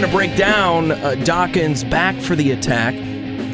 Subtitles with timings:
[0.00, 2.94] going to break down uh, Dokken's Back for the Attack.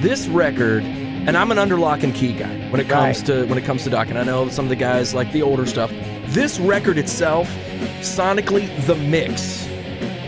[0.02, 3.26] This record, and I'm an under lock and key guy when it comes Right.
[3.28, 4.16] to when it comes to Dokkens.
[4.16, 5.90] I know some of the guys like the older stuff.
[6.26, 7.48] This record itself,
[8.00, 9.66] sonically, the mix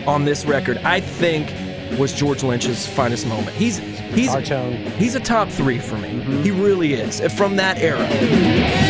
[0.07, 1.52] on this record, I think,
[1.98, 3.50] was George Lynch's finest moment.
[3.50, 4.32] He's he's
[4.96, 6.21] he's a top three for me.
[6.43, 8.86] He really is from that era.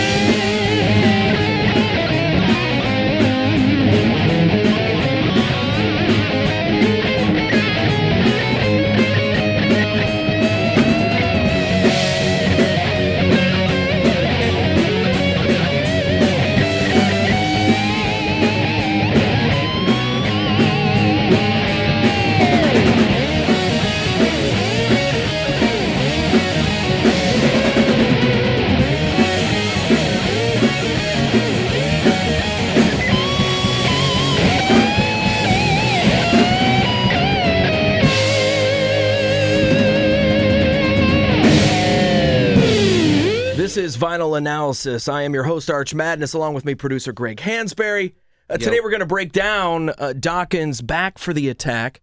[43.97, 45.09] Is Vinyl Analysis.
[45.09, 48.13] I am your host, Arch Madness, along with me, producer Greg Hansberry.
[48.51, 52.03] Uh, today, we're going to break down uh, Dokken's Back for the Attack.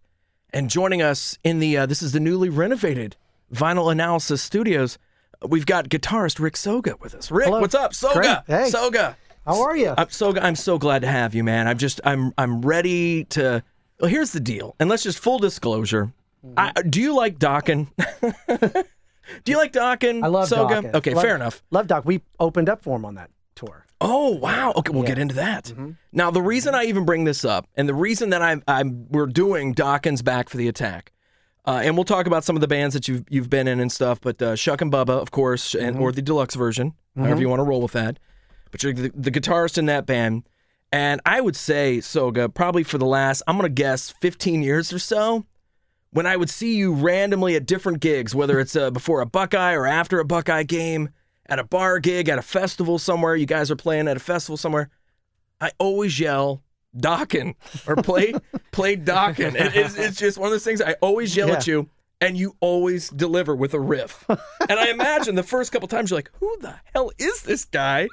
[0.52, 3.14] And joining us in the, uh, this is the newly renovated
[3.52, 4.98] Vinyl Analysis Studios,
[5.40, 7.30] uh, we've got guitarist Rick Soga with us.
[7.30, 7.60] Rick, Hello.
[7.60, 7.94] what's up?
[7.94, 8.42] Soga.
[8.48, 8.70] Hey.
[8.70, 9.16] Soga.
[9.46, 9.94] How are you?
[9.96, 11.68] I'm so I'm so glad to have you, man.
[11.68, 13.62] I'm just I'm I'm ready to.
[14.00, 16.12] Well, here's the deal, and let's just full disclosure.
[16.56, 17.88] I, do you like Dokkens?
[19.44, 20.22] do you like Dokkens?
[20.22, 20.82] I love Soga?
[20.82, 20.94] Dokkens.
[20.94, 21.62] Okay, Love- fair enough.
[21.70, 22.04] Love Doc.
[22.04, 23.86] We opened up for him on that tour.
[24.00, 24.72] Oh wow.
[24.76, 25.72] Okay, we'll get into that.
[26.12, 29.26] Now, the reason I even bring this up, and the reason that I'm I'm we're
[29.26, 31.12] doing Dokken's back for the attack,
[31.66, 33.90] uh, and we'll talk about some of the bands that you've you've been in and
[33.90, 34.20] stuff.
[34.20, 37.60] But uh, Shuck and Bubba, of course, and or the deluxe version, however you want
[37.60, 38.18] to roll with that.
[38.70, 40.42] But you're the, the guitarist in that band,
[40.92, 44.98] and I would say Soga probably for the last I'm gonna guess 15 years or
[44.98, 45.46] so.
[46.14, 49.72] When I would see you randomly at different gigs, whether it's uh, before a Buckeye
[49.74, 51.10] or after a Buckeye game,
[51.46, 54.56] at a bar gig, at a festival somewhere, you guys are playing at a festival
[54.56, 54.88] somewhere,
[55.60, 56.62] I always yell
[56.96, 57.54] Dokken
[57.88, 58.32] or play
[58.72, 59.54] play Dokken.
[59.56, 62.56] It- it's, it's just one of those things I always yell at you and you
[62.60, 64.24] always deliver with a riff.
[64.28, 64.38] and
[64.78, 68.08] I imagine the first couple times you're like, who the hell is this guy?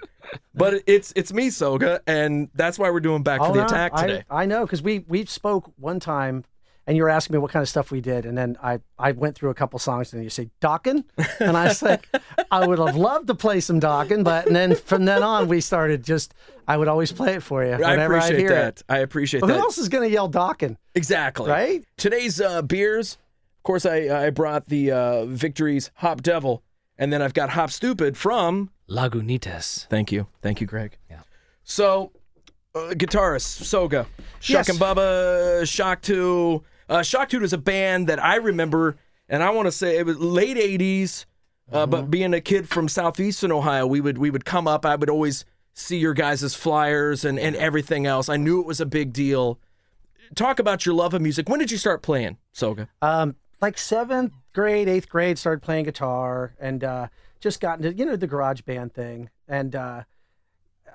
[0.56, 3.92] But it's it's me, Soga, and that's why we're doing back for Oh, the attack
[3.94, 4.24] I- today.
[4.30, 6.44] I, know because we we spoke one time,
[6.88, 9.12] and you were asking me what kind of stuff we did, and then I I
[9.12, 11.04] went through a couple songs, and you say Dokken,
[11.40, 12.08] and I was like,
[12.52, 15.62] I would have loved to play some Dokken, but and then from then on we
[15.62, 16.34] started just
[16.68, 18.78] I would always play it for you I whenever appreciate hear that.
[18.80, 18.84] it.
[18.90, 19.60] I appreciate But who that.
[19.60, 20.78] else is gonna yell Dokken?
[20.96, 21.50] Exactly.
[21.50, 21.86] Right?
[21.98, 23.18] Today's uh, beers,
[23.60, 26.64] of course, I I brought the uh, Victory's Hop Devil,
[26.98, 28.72] and then I've got Hop Stoopid from.
[28.90, 29.88] Lagunitas.
[29.88, 30.98] Thank you, thank you, Greg.
[31.10, 31.20] Yeah.
[31.64, 32.12] So,
[32.76, 34.08] uh, guitarist Soga,
[34.40, 34.70] Shock Yes.
[34.70, 36.64] and Bubba, Shock Two.
[36.90, 38.98] Uh, Shock Two was a band that I remember,
[39.30, 41.26] and I want to say it was late '80s.
[41.26, 41.28] Uh,
[41.86, 41.92] Mm-hmm.
[41.92, 44.86] But being a kid from southeastern Ohio, we would we would come up.
[44.86, 48.28] I would always see your guys' flyers and and everything else.
[48.28, 49.58] I knew it was a big deal.
[50.36, 51.48] Talk about your love of music.
[51.48, 52.90] When did you start playing, Soga?
[53.02, 57.08] Um, like seventh grade, eighth grade, started playing guitar and uh,
[57.40, 59.30] just got into you know the garage band thing.
[59.48, 60.04] And uh,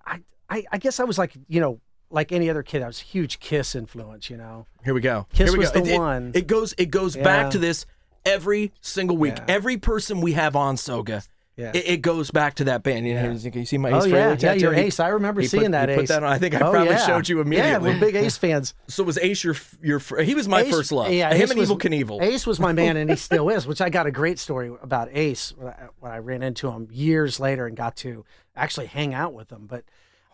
[0.06, 0.20] I,
[0.50, 1.80] I I guess I was like you know
[2.10, 4.30] like any other kid, I was a huge Kiss influence.
[4.30, 5.26] You know, Here we go.
[5.32, 5.80] Kiss Here we was go.
[5.80, 6.30] the It- one.
[6.34, 6.72] It, goes.
[6.78, 7.84] It goes back to this
[8.24, 9.34] every single week.
[9.38, 9.44] Yeah.
[9.48, 11.22] Every person we have on Soga,
[11.56, 11.72] Yeah.
[11.74, 13.08] it, it goes back to that band.
[13.08, 15.00] You know, you can see my oh Ace yeah, Frehley yeah, your Ace.
[15.00, 15.96] I remember he seeing put, that Ace.
[15.96, 16.32] Put that on.
[16.32, 17.06] I think I Oh, probably yeah.
[17.06, 17.70] showed you immediately.
[17.72, 18.74] Yeah, we're big Ace fans.
[18.86, 21.10] so was Ace your your he was my Ace- first love.
[21.12, 22.22] Yeah, him Ace and was- Evel Knievel.
[22.22, 23.66] Ace was my man, and he still is.
[23.66, 26.86] Which I got a great story about Ace when I, when I ran into him
[26.92, 28.24] years later and got to
[28.54, 29.66] actually hang out with him.
[29.66, 29.84] But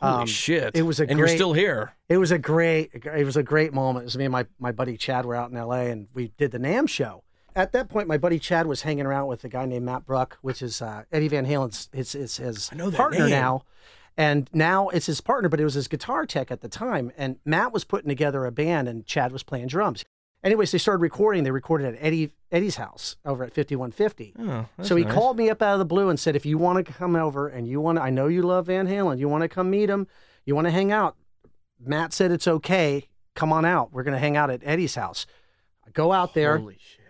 [0.03, 0.77] Holy um, shit!
[0.77, 1.93] it was a and you're great- still here.
[2.09, 4.03] It was a great, it was a great moment.
[4.03, 5.91] It was me and my, my buddy Chad were out in L.A.
[5.91, 7.23] and we did the NAMM show.
[7.55, 10.39] At that point, my buddy Chad was hanging around with a guy named Matt Bruck,
[10.41, 13.31] which is uh, Eddie Van Halen's his his, his partner name.
[13.31, 13.65] now.
[14.17, 17.13] And now it's his partner, but it was his guitar tech at the time.
[17.17, 20.05] And Matt was putting together a band, and Chad was playing drums.
[20.45, 21.45] Anyways, they started recording.
[21.45, 24.35] They recorded at Eddie Eddie's house over at 5150.
[24.39, 25.13] Oh, So he nice.
[25.15, 27.47] called me up out of the blue and said, "If you want to come over
[27.49, 29.19] and you want, to, I know you love Van Halen.
[29.19, 30.09] You want to come meet him.
[30.45, 31.17] You want to hang out."
[31.81, 33.09] Matt said it's okay.
[33.35, 33.93] Come on out.
[33.93, 35.27] We're going to hang out at Eddie's house.
[35.87, 37.01] I go out there Holy shit!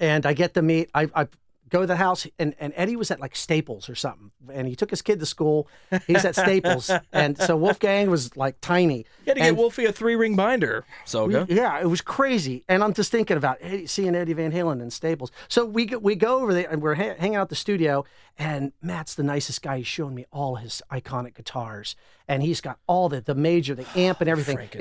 [0.00, 0.90] and I get to meet.
[0.94, 1.28] I, I
[1.68, 4.76] go to the house, and, and Eddie was at like Staples or something, and he
[4.76, 5.68] took his kid to school.
[6.06, 8.98] He's at Staples, and so Wolfgang was like tiny.
[8.98, 12.64] You had to get Wolfie a three ring binder, So yeah, it was crazy.
[12.68, 15.32] And I'm just thinking about Eddie, seeing Eddie Van Halen in Staples.
[15.48, 18.04] So we go, we go over there and we're ha- hanging out at the studio.
[18.38, 19.78] And Matt's the nicest guy.
[19.78, 21.96] He's showing me all his iconic guitars,
[22.28, 24.56] and he's got all the the major, the amp, and everything.
[24.74, 24.80] If-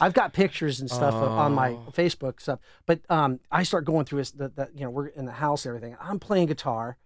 [0.00, 2.60] I've got pictures and stuff on my Facebook stuff.
[2.86, 5.66] But um, I start going through his the, the you know we're in the house
[5.66, 5.96] and everything.
[6.00, 6.96] I'm playing guitar,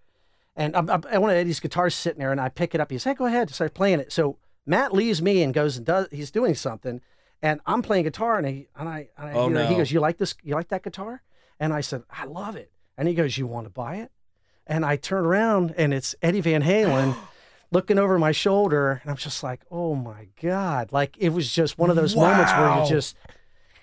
[0.55, 2.91] and I'm, I'm, one of Eddie's guitars sitting there, and I pick it up.
[2.91, 4.13] He says, "Hey, go ahead." Start playing it.
[4.13, 6.07] So Matt leaves me and goes and does.
[6.11, 7.01] He's doing something,
[7.43, 9.77] and I'm playing guitar, and he and I, and I Oh, hear, he no.
[9.79, 10.35] goes, "You like this?
[10.45, 11.23] You like that guitar?"
[11.59, 14.13] And I said, "I love it." And he goes, "You want to buy it?"
[14.67, 17.17] And I turn around, and it's Eddie Van Halen.
[17.73, 21.77] Looking over my shoulder, and I'm just like, "Oh my god!" Like it was just
[21.79, 23.17] one of those moments where you just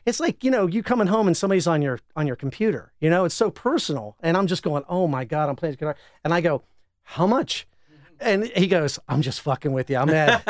[0.05, 3.09] it's like you know you coming home and somebody's on your on your computer you
[3.09, 4.15] know it's so personal.
[4.21, 5.95] And i'm just going oh my god i'm playing guitar.
[6.23, 6.63] And i go
[7.03, 7.67] how much?
[7.91, 8.15] Mm-hmm.
[8.21, 9.97] And he goes i'm just fucking with you.
[9.97, 10.41] I'm ed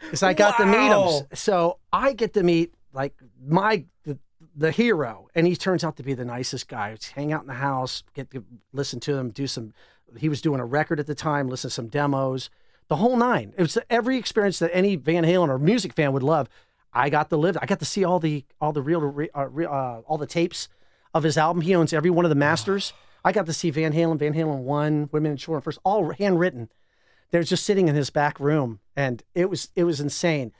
[0.00, 1.26] because i got to meet him.
[1.34, 3.14] So i get to meet like
[3.46, 4.18] my the,
[4.56, 5.28] the hero.
[5.34, 6.94] And he turns out to be the nicest guy.
[6.94, 9.72] Just hang out in the house get to listen to him do some
[10.16, 12.50] he was doing a record at the time listen to some demos
[12.88, 13.54] the whole nine.
[13.56, 16.48] It was every experience that any van halen or music fan would love
[16.94, 17.58] I got to live.
[17.60, 20.68] I got to see all the all the real uh, uh, all the tapes
[21.12, 21.62] of his album.
[21.62, 22.92] He owns every one of the masters.
[23.24, 26.10] I got to see Van Halen, Van Halen one, Women in Shore and First, all
[26.12, 26.70] handwritten.
[27.30, 30.52] They're just sitting in his back room, and it was it was insane.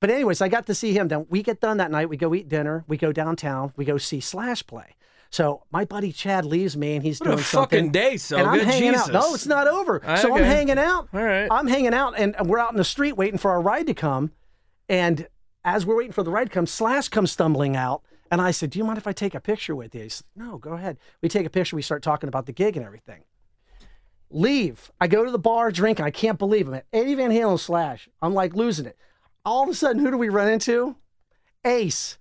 [0.00, 1.08] But anyways, I got to see him.
[1.08, 2.08] Then we get done that night.
[2.08, 2.84] We go eat dinner.
[2.88, 3.72] We go downtown.
[3.76, 4.96] We go see Slash play.
[5.32, 7.78] So my buddy Chad leaves me, and he's What a doing something.
[7.78, 8.66] fucking day, so and I'm good.
[8.66, 9.08] hanging Jesus.
[9.08, 9.12] out.
[9.12, 10.00] No, it's not over.
[10.20, 11.08] So I'm hanging out.
[11.14, 11.46] All right.
[11.50, 14.32] I'm hanging out, and we're out in the street waiting for our ride to come.
[14.88, 15.28] And
[15.64, 18.02] as we're waiting for the ride to come, Slash comes stumbling out.
[18.30, 20.02] And I said, Do you mind if I take a picture with you?
[20.02, 20.98] He said, No, go ahead.
[21.20, 21.76] We take a picture.
[21.76, 23.24] We start talking about the gig and everything.
[24.30, 24.92] Leave.
[25.00, 26.86] I go to the bar, drink, I can't believe it.
[26.92, 28.08] Eddie Van Halen Slash.
[28.22, 28.96] I'm like losing it.
[29.44, 30.94] All of a sudden, who do we run into?
[31.64, 32.18] Ace.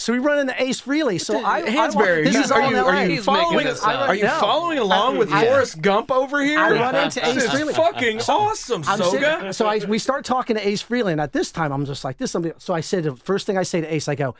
[0.00, 1.20] So we run into Ace Frehley.
[1.20, 3.66] So I, I Hansberry, this is are all you are you following?
[3.66, 4.08] this up.
[4.08, 4.38] Are you No.
[4.38, 6.58] following along with I- Forrest Gump over here?
[6.58, 7.74] I run into Ace is Frehley.
[7.74, 9.36] fucking awesome, I'm Soga.
[9.38, 12.04] sitting- so I, we start talking to Ace Frehley, and at this time, I'm just
[12.04, 12.28] like this.
[12.28, 14.36] is Something, so I said the first thing I say to Ace, I go,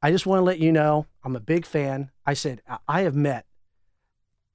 [0.00, 2.10] I just want to let you know I'm a big fan.
[2.24, 3.46] I said I- I have met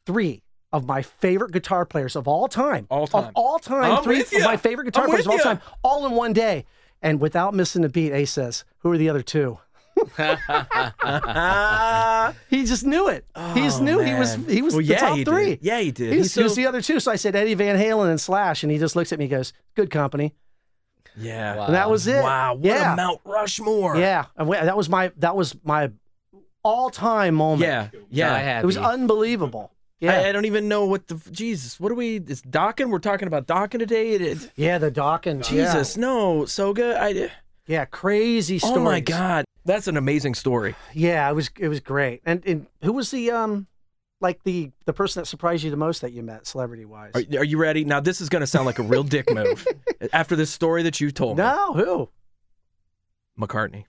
[0.05, 0.41] three
[0.71, 3.25] of my favorite guitar players of all time, All time.
[3.25, 5.59] of all time, I'm three of my favorite guitar I'm players of all with time,
[5.83, 6.65] all in one day,
[7.01, 8.13] and without missing a beat.
[8.13, 9.59] Ace says, "Who are the other two?
[12.49, 13.25] He just knew it.
[13.53, 15.31] he just oh, knew he was he was Well, the yeah, top he did.
[15.31, 15.59] three.
[15.61, 16.11] Yeah, he did.
[16.11, 16.99] He was, He's he was the other two.
[16.99, 19.31] So I said Eddie Van Halen and Slash, and he just looks at me, and
[19.31, 20.33] goes, "Good company."
[21.17, 21.55] yeah.
[21.55, 21.65] Wow.
[21.65, 22.21] And that was it.
[22.21, 22.93] Wow, what yeah.
[22.93, 23.97] a Mount Rushmore.
[23.97, 25.91] Yeah, and we- that was my that was my
[26.63, 27.61] all time moment.
[27.61, 27.89] Yeah.
[28.09, 28.33] Yeah.
[28.33, 29.71] I had it was unbelievable.
[29.99, 31.79] Yeah, I, I don't even know what the Jesus.
[31.79, 32.17] What are we?
[32.17, 32.89] It's Dokken.
[32.89, 34.11] We're talking about Dokken today.
[34.11, 35.47] It, it, yeah, the Dokkens.
[35.47, 37.01] Jesus, no, Soga.
[37.01, 37.31] I.
[37.67, 38.75] yeah, crazy story.
[38.75, 40.75] Oh my God, that's an amazing story.
[40.93, 42.21] Yeah, it was it was great.
[42.25, 43.67] And and who was the um
[44.21, 47.11] like the the person that surprised you the most that you met celebrity wise?
[47.15, 47.83] Are, are you ready?
[47.85, 49.67] Now this is going to sound like a real dick move.
[50.13, 52.09] After this story that you told me, No, who?
[53.39, 53.85] McCartney.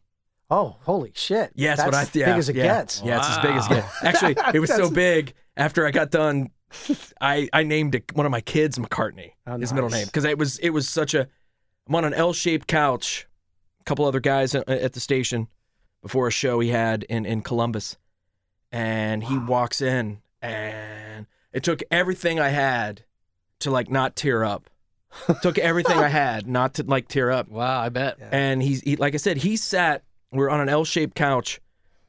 [0.48, 1.50] Oh, holy shit!
[1.56, 2.02] Yeah, that's, what I.
[2.02, 2.62] as Yeah, big as it yeah.
[2.62, 3.02] gets.
[3.04, 4.04] Yeah, it's as big as it gets.
[4.04, 5.34] Actually, it was so big.
[5.56, 6.50] After I got done,
[7.20, 9.32] I I named it, one of my kids McCartney.
[9.46, 11.26] Oh, his middle name because it was it was such a.
[11.88, 13.26] I'm on an L-shaped couch,
[13.86, 15.48] couple other guys at, at the station,
[16.02, 17.96] before a show he had in in Columbus,
[18.72, 23.02] and he walks in and it took everything I had
[23.60, 24.68] to like not tear up.
[25.42, 27.48] took everything I had not to like tear up.
[27.48, 28.16] Wow, I bet.
[28.18, 28.28] Yeah.
[28.32, 30.02] And he's he, like I said, he sat.
[30.30, 31.60] We are on an L-shaped couch,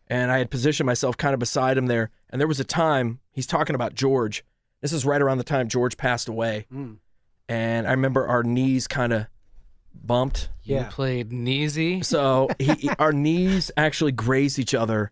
[0.08, 2.10] and I had positioned myself kind of beside him there.
[2.30, 4.44] And there was a time he's talking about George.
[4.82, 6.98] This is right around the time George passed away, Mm.
[7.48, 9.28] and I remember our knees kind of
[10.06, 10.50] bumped.
[10.64, 10.90] You Yeah.
[10.90, 12.02] played Neasy.
[12.04, 15.12] So he, he- our knees actually grazed each other,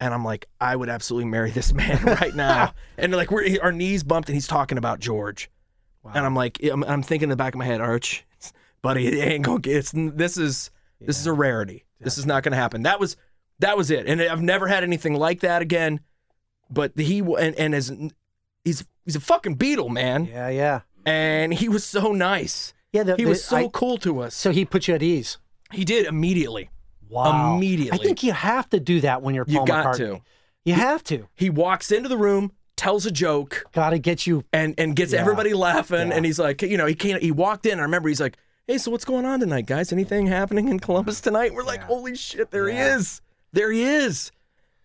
[0.00, 2.74] and I'm like, I would absolutely marry this man right now.
[2.98, 5.50] and like we're our knees bumped, and he's talking about George.
[6.02, 6.12] Wow.
[6.14, 8.24] And I'm like, I'm, I'm thinking in the back of my head, Arch,
[8.82, 9.76] buddy, it ain't gonna get.
[9.76, 11.84] It's, this is this is a rarity.
[12.00, 12.82] This is not gonna happen.
[12.84, 13.16] That was
[13.58, 14.06] that was it.
[14.06, 16.00] And I've never had anything like that again.
[16.70, 17.92] But he w- and and as
[18.64, 22.72] he's he's a fucking Beatle, man, Yeah, yeah, and he was so nice.
[22.96, 23.02] Yeah.
[23.04, 24.34] The, He the- was so I- cool to us.
[24.34, 25.38] so he put you at ease.
[25.72, 26.70] He did immediately.
[27.08, 27.56] Wow.
[27.56, 27.98] Immediately.
[27.98, 29.96] I think you have to do that when you're You Paul got McCartney.
[29.98, 30.20] to.
[30.64, 31.28] You have to.
[31.34, 34.44] He walks into the room, tells a joke, Got to get you.
[34.52, 35.20] and and gets Yeah.
[35.20, 36.08] everybody laughing.
[36.08, 36.14] Yeah.
[36.16, 37.22] And he's like, you know, he can't.
[37.22, 37.78] He walked in.
[37.78, 38.36] I remember he's like,
[38.66, 39.92] "Hey, so what's going on tonight, guys?
[39.92, 41.86] Anything happening in Columbus tonight?" We're like, Yeah.
[41.86, 43.20] "Holy shit, there he is!
[43.52, 44.32] There he is!"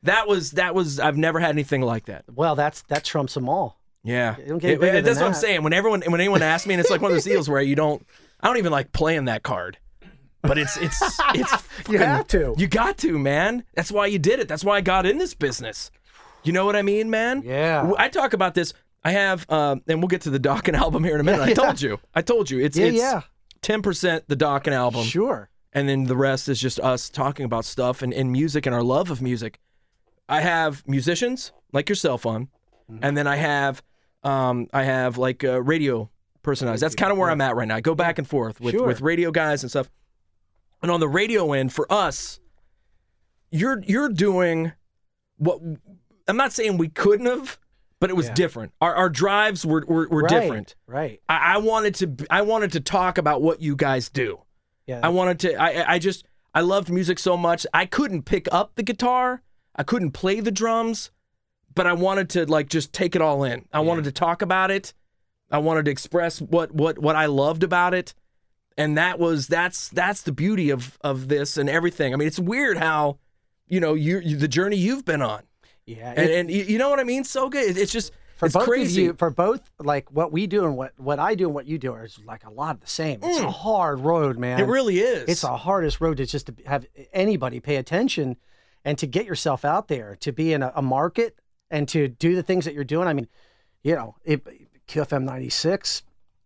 [0.04, 1.00] That was that was.
[1.00, 2.26] I've never had anything like that.
[2.32, 3.80] Well, that's that trumps them all.
[4.04, 5.64] Yeah, don't get It- it- that's what I'm saying.
[5.64, 7.76] When everyone, when anyone asks me, and it's like one of those deals where you
[7.76, 8.06] don't,
[8.40, 9.78] I don't even like playing that card,
[10.42, 11.00] but it's it's
[11.36, 12.56] it's You fucking- have to.
[12.58, 13.64] You got to, man.
[13.76, 14.48] That's why you did it.
[14.48, 15.92] That's why I got in this business.
[16.44, 17.44] You know what I mean, man?
[17.46, 17.92] Yeah.
[17.98, 18.74] I talk about this.
[19.04, 21.42] I have, um, and we'll get to the Dokken's album here in a minute.
[21.42, 22.00] I told you.
[22.16, 22.60] I told you.
[22.60, 23.22] It's Yeah, it's yeah.
[23.62, 25.50] ten percent the Dokken's album, Sure.
[25.74, 28.82] and then the rest is just us talking about stuff and, and music and our
[28.84, 29.60] love of music.
[30.28, 32.48] I have musicians like yourself on,
[32.92, 33.06] Mm-hmm.
[33.06, 33.82] and then I have
[34.24, 36.10] um, I have like uh, radio
[36.44, 36.82] personalities.
[36.82, 37.76] That's kind of where I'm at right now.
[37.76, 38.86] I go back and forth with Sure.
[38.88, 39.90] with radio guys and stuff.
[40.82, 42.40] And on the radio end, for us,
[43.52, 44.74] you're you're doing
[45.38, 45.60] what
[46.28, 47.60] I'm not saying we couldn't have,
[48.00, 48.74] but it was different.
[48.82, 50.30] Our our drives were were, were right.
[50.30, 50.76] different.
[50.88, 51.22] Right.
[51.30, 54.42] I, I wanted to I wanted to talk about what you guys do.
[54.88, 55.02] Yeah.
[55.04, 55.56] I wanted to.
[55.62, 57.66] I I just I loved music so much.
[57.74, 59.42] I couldn't pick up the guitar.
[59.76, 61.12] I couldn't play the drums,
[61.74, 63.66] but I wanted to like just take it all in.
[63.74, 64.94] I wanted to talk about it.
[65.50, 68.14] I wanted to express what what what I loved about it,
[68.78, 72.14] and that was that's that's the beauty of of this and everything.
[72.14, 73.18] I mean, it's weird how
[73.68, 75.44] you know you, you the journey you've been on,
[75.86, 76.10] yeah.
[76.16, 77.24] and, It- and you you know what I mean.
[77.24, 77.78] So good.
[77.78, 79.02] It's just for it's both crazy.
[79.02, 81.68] of you, for both like what we do and what what I do and what
[81.68, 83.20] you do is like a lot of the same.
[83.22, 84.58] It's a hard road, man.
[84.58, 84.64] Mm.
[84.64, 85.26] it really is.
[85.28, 88.38] It's the hardest road to just to have anybody pay attention
[88.86, 91.38] and to get yourself out there, to be in a, a market
[91.72, 93.08] and to do the things that you're doing.
[93.08, 93.28] I mean,
[93.82, 94.46] you know, it,
[94.88, 96.04] QFM 96,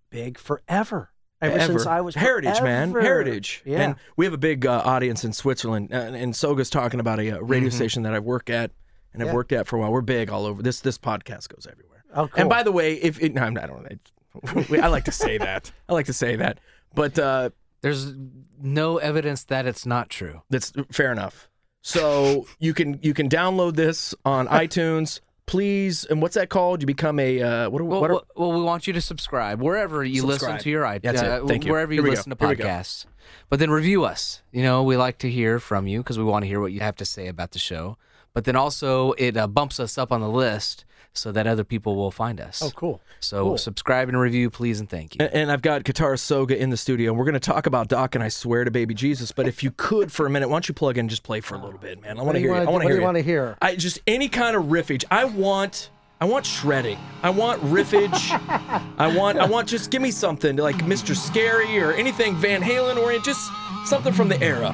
[0.09, 1.11] big forever.
[1.41, 3.61] Ever, since I was heritage, man, heritage.
[3.65, 3.81] Yeah.
[3.81, 7.19] And we have a big uh, audience in Switzerland, uh, and, and Soga's talking about
[7.19, 8.71] a, uh radio station that I work at
[9.13, 9.27] and I've Mm-hmm.
[9.27, 9.33] Yeah.
[9.33, 9.91] worked at for a while.
[9.91, 10.63] We're big all over.
[10.63, 12.03] This this podcast goes everywhere.
[12.15, 12.39] Oh, cool.
[12.39, 14.71] And by the way, if it, no, I'm not- I don't.
[14.81, 15.71] I like to say that.
[15.89, 16.59] I like to say that,
[16.95, 17.49] but uh,
[17.81, 18.13] There's
[18.61, 20.41] no evidence that it's not true.
[20.49, 21.49] that's fair enough.
[21.87, 25.19] So you can you can download this on iTunes.
[25.45, 26.81] Please, and what's that called?
[26.81, 27.79] You become a uh, what?
[27.79, 30.53] Are, Well, what are, well, we want you to subscribe wherever you Subscribe.
[30.53, 31.27] listen to your i- That's it.
[31.27, 31.71] uh, Thank you.
[31.71, 32.15] wherever you we go.
[32.15, 32.65] listen to Here we go.
[32.65, 33.05] podcasts.
[33.49, 34.41] But then review us.
[34.51, 36.79] You know, we like to hear from you because we want to hear what you
[36.79, 37.97] have to say about the show.
[38.33, 40.85] But then also it uh, bumps us up on the list
[41.17, 42.61] so that other people will find us.
[42.61, 43.01] oh, cool.
[43.19, 43.57] So cool.
[43.57, 45.19] subscribe and review, please, and thank you.
[45.25, 47.87] And- And I've got Guitar Soga in the studio, and we're going to talk about
[47.87, 49.31] Doc, and I swear to baby Jesus.
[49.31, 51.39] But if you could for a minute, why don't you plug in and just play
[51.41, 52.19] for a little bit, man?
[52.19, 52.53] I want to hear you.
[52.53, 53.39] wanna I want to hear what do you you.
[53.39, 53.57] wanna hear?
[53.61, 55.05] I just any kind of riffage.
[55.09, 55.89] I want.
[56.21, 56.97] I want shredding.
[57.23, 58.31] I want riffage.
[58.97, 59.37] I want.
[59.37, 59.67] I want.
[59.67, 61.15] Just give me something like Mr.
[61.15, 63.51] Scary or anything Van Halen or just
[63.85, 64.73] something from the era.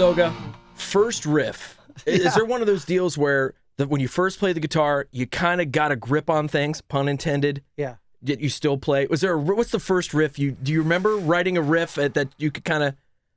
[0.00, 0.34] Soga,
[0.72, 1.78] first riff.
[2.06, 5.26] Is there one of those deals where that when you first play the guitar, you
[5.26, 7.96] kind of got a grip on things, pun intended, Yeah.
[8.22, 9.06] yet you still play?
[9.10, 12.14] Was there a, what's the first riff you do you remember writing a riff at,
[12.14, 12.82] that you could kind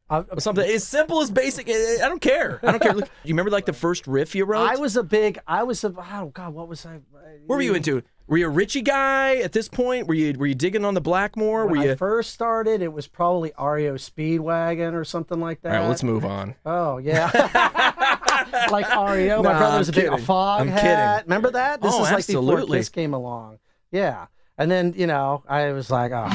[0.10, 1.68] uh, of something as simple as basic?
[1.70, 2.62] I I don't care.
[2.64, 2.94] I don't care.
[2.94, 4.66] Look, you remember like the first riff you wrote?
[4.66, 7.02] I was a big, I was a, oh God, what was I?
[7.46, 8.04] what were you into?
[8.28, 10.08] Were you a Richie guy at this point?
[10.08, 11.66] Were you were you digging on the Blackmore?
[11.66, 11.92] Were When you?
[11.92, 15.76] I first started, it was probably REO Speedwagon or something like that.
[15.76, 16.56] All right, let's move on.
[16.66, 17.30] Oh yeah,
[18.72, 19.44] like REO.
[19.44, 20.26] My Nah, brother was I'm a big kidding.
[20.26, 20.82] fog I'm hat.
[21.18, 21.30] kidding.
[21.30, 21.82] Remember that?
[21.82, 22.78] This Oh, is like before absolutely.
[22.80, 23.60] Kiss came along.
[23.92, 24.28] Yeah,
[24.58, 26.30] and then you know I was like, oh.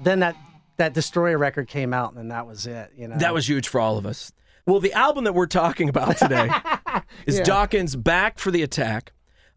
[0.00, 0.36] Then that
[0.76, 2.92] that Destroyer record came out, and then that was it.
[2.96, 4.32] You know, That was huge for all of us.
[4.66, 6.50] Well, the album that we're talking about today
[7.26, 7.44] is Yeah.
[7.44, 9.12] Dawkins Back for the Attack.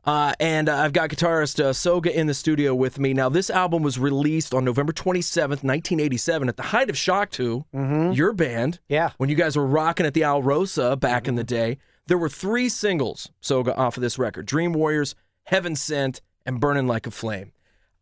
[0.05, 3.13] Uh, and uh, I've got guitarist uh, Soga in the studio with me.
[3.13, 7.65] Now, this album was released on November 27th, 1987, at the height of Shock 2,
[8.13, 8.79] your band.
[8.87, 9.11] yeah.
[9.17, 12.69] When you guys were rocking at the Alrosa back in the day, there were three
[12.69, 17.51] singles, Soga, off of this record Dream Warriors, Heaven Sent, and Burning Like a Flame.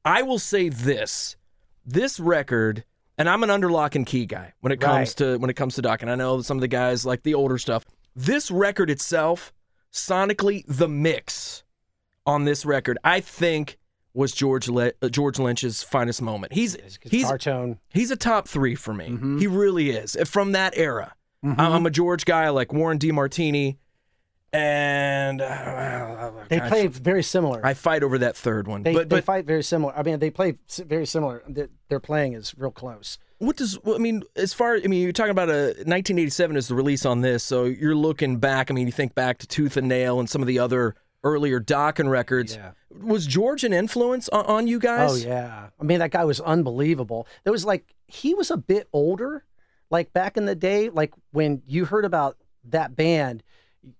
[0.06, 1.36] I will say this
[1.86, 2.84] this record,
[3.18, 5.18] and I'm an underlock and key guy when it comes Right.
[5.18, 7.34] to when it comes to Doc, and I know some of the guys like the
[7.34, 7.86] older stuff.
[8.16, 9.54] This record itself,
[9.92, 11.64] sonically, the mix
[12.26, 13.78] on this record, I think
[14.14, 16.54] was George Le- uh, George Lynch's finest moment.
[16.54, 17.80] He's he's tone.
[17.94, 19.10] He's a top three for me.
[19.10, 19.38] Mm-hmm.
[19.40, 20.18] He really is.
[20.26, 23.78] From that era, I- I'm a George guy like Warren DeMartini,
[24.54, 27.66] and uh, They I, play very similar.
[27.66, 28.84] I fight over that third one.
[28.84, 29.96] They, but they but fight very similar.
[29.96, 31.44] I mean, they play very similar.
[31.48, 33.18] Their, their playing is real close.
[33.40, 34.76] what does well, I mean as far?
[34.76, 38.38] I mean, you're talking about a 1987 is the release on this, so you're looking
[38.38, 38.72] back.
[38.72, 41.60] I mean, you think back to Tooth and Nail and some of the other earlier
[41.60, 42.56] Dokken records.
[42.56, 42.72] Yeah.
[42.90, 45.26] Was George an influence on, on you guys?
[45.26, 45.70] Oh yeah.
[45.80, 47.28] I mean, that guy was unbelievable.
[47.44, 49.44] There was like he was a bit older,
[49.90, 50.90] like back in the day.
[50.90, 53.44] Like when you heard about that band,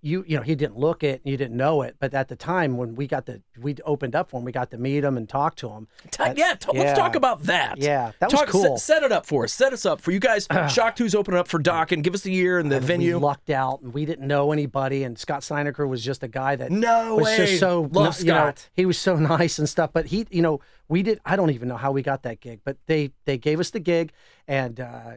[0.02, 2.76] you you know he didn't look it, you didn't know it, but at the time
[2.76, 5.28] when we got the we opened up for him, we got to meet him and
[5.28, 5.88] talk to him.
[6.10, 7.78] Ta- yeah, t- let's talk about that.
[7.78, 8.76] Yeah, that was cool.
[8.78, 9.52] Set, set it up for us.
[9.52, 10.46] Set us up for you guys.
[10.70, 13.16] Shock Two's opening up for Doc and give us the year and the And venue.
[13.18, 15.04] We lucked out, and we didn't know anybody.
[15.04, 17.36] And Scott Steinecker was just a guy that No was way.
[17.36, 18.68] just so Love you know, Scott.
[18.74, 19.90] he was so nice and stuff.
[19.92, 21.20] But he, you know, we did.
[21.24, 23.80] I don't even know how we got that gig, but they they gave us the
[23.80, 24.12] gig,
[24.46, 25.12] and uh,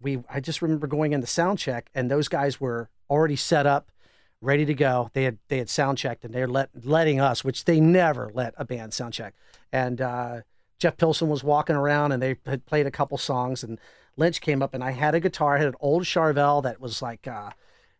[0.00, 0.22] we.
[0.28, 3.90] I just remember going in the sound check, and those guys were already set up,
[4.44, 5.10] ready to go.
[5.12, 8.54] They had they had sound checked, and they're let letting us, which they never let
[8.56, 9.34] a band sound check.
[9.72, 10.40] And uh,
[10.78, 13.78] Jeff Pilson was walking around, and they had played a couple songs, and
[14.16, 15.56] Lynch came up, and I had a guitar.
[15.56, 17.26] I had an old Charvel that was like.
[17.26, 17.50] Uh,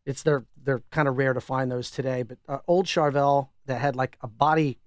[0.07, 3.81] it's they're they're kind of rare to find those today, but uh, old Charvel that
[3.81, 4.79] had like a body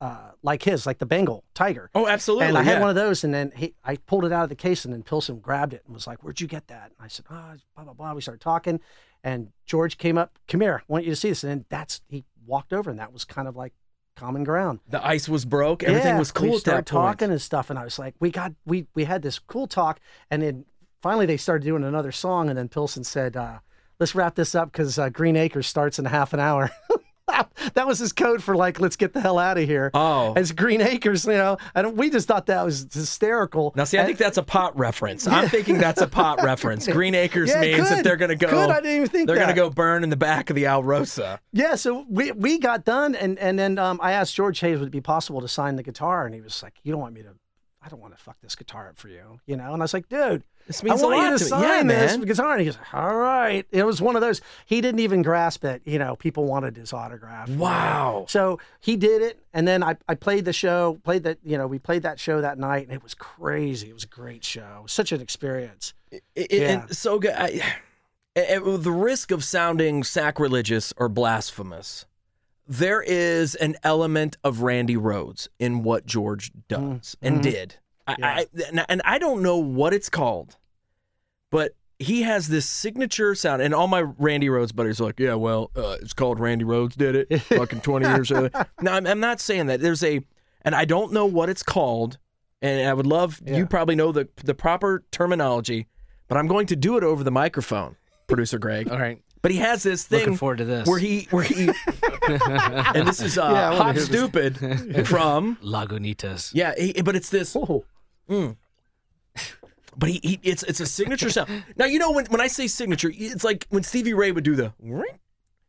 [0.00, 1.90] uh, like his, like the Bengal tiger.
[1.94, 2.46] oh, absolutely.
[2.46, 2.80] and I had yeah.
[2.80, 5.02] one of those, and then he, I pulled it out of the case, and then
[5.02, 7.84] Pilson grabbed it and was like, "Where'd you get that?" And I said, "Oh, blah
[7.84, 8.80] blah blah." We started talking,
[9.24, 12.00] and George came up, "Come here, I want you to see this." And then that's
[12.08, 13.72] he walked over, and that was kind of like
[14.16, 14.78] common ground.
[14.88, 15.82] the ice was broke.
[15.82, 17.04] Everything Yeah, was cool We started that point.
[17.18, 19.98] talking and stuff, and I was like, "We got we we had this cool talk,"
[20.30, 20.66] and then
[21.02, 23.58] finally they started doing another song, and then Pilson said, uh,
[23.98, 26.70] "Let's wrap this up because uh, Green Acres starts in half an hour."
[27.74, 30.34] that was his code for like, "Let's get the hell out of here." Oh.
[30.36, 31.56] It's Green Acres, you know.
[31.74, 31.94] and.
[31.94, 33.72] We just thought that was hysterical.
[33.76, 35.26] Now, see, I think that's a pot reference.
[35.28, 36.88] I'm thinking that's a pot reference.
[36.88, 38.50] Green Acres Yeah, means that they're going to go.
[38.50, 40.64] Good, I didn't even think they're going to go burn in the back of the
[40.64, 41.38] Alrosa.
[41.52, 44.88] Yeah, so we we got done, and and then um, I asked George Hayes would
[44.88, 47.22] it be possible to sign the guitar, and he was like, "You don't want me
[47.22, 47.30] to."
[47.82, 49.72] I don't want to fuck this guitar up for you, you know.
[49.74, 51.48] And I was like, dude, This I means a lot to to me.
[51.48, 52.26] sign Yeah, this man.
[52.26, 52.52] guitar.
[52.52, 53.66] And he goes, all right.
[53.70, 54.40] It was one of those.
[54.64, 57.50] He didn't even grasp that, you know, people wanted his autograph.
[57.50, 58.24] Wow.
[58.28, 61.66] So he did it, and then I, I played the show, played that, you know,
[61.66, 63.90] we played that show that night, and it was crazy.
[63.90, 64.76] It was a great show.
[64.78, 65.92] It was such an experience.
[66.10, 66.86] It- it- Yeah.
[66.90, 67.34] so good.
[67.36, 67.48] I,
[68.36, 72.06] eh, eh, at the risk of sounding sacrilegious or blasphemous,
[72.66, 77.16] there is an element of Randy Rhoads in what George does mm.
[77.20, 77.50] and mm-hmm.
[77.50, 77.74] did.
[78.06, 78.46] I, I,
[78.88, 80.56] and- I don't know what it's called,
[81.50, 83.62] but he has this signature sound.
[83.62, 86.94] And all my Randy Rhoads buddies are like, yeah, well, uh, it's called Randy Rhoads
[86.96, 88.50] did it fucking 20 years ago.
[88.80, 89.80] Now, I'm, I'm not saying that.
[89.80, 90.20] There's a,
[90.62, 92.18] and I don't know what it's called.
[92.60, 93.58] And I would love, Yeah.
[93.58, 95.86] you probably know the, the proper terminology,
[96.28, 98.88] but I'm going to do it over the microphone, producer Greg.
[98.90, 99.20] All right.
[99.42, 100.88] But he has this thing Looking forward to this.
[100.88, 101.68] where he, where he,
[102.28, 103.50] and this is uh,
[103.94, 104.02] Yeah.
[104.02, 104.56] Stupid
[105.06, 106.50] from, Lagunitas.
[106.54, 107.84] yeah, he, but it's this, Oh,
[108.28, 111.64] but he, he it's it's a signature sound.
[111.76, 114.54] Now you know when when I say signature, it's like when Stevie Ray would do
[114.56, 114.72] the,